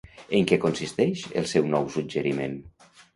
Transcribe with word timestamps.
En 0.37 0.45
què 0.51 0.57
consisteix 0.63 1.25
el 1.41 1.45
seu 1.51 1.67
nou 1.73 1.85
suggeriment? 1.97 2.57